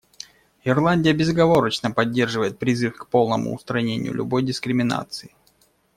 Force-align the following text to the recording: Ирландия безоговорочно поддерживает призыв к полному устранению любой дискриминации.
Ирландия 0.63 1.13
безоговорочно 1.13 1.91
поддерживает 1.91 2.57
призыв 2.57 2.97
к 2.97 3.05
полному 3.05 3.53
устранению 3.53 4.15
любой 4.15 4.41
дискриминации. 4.41 5.35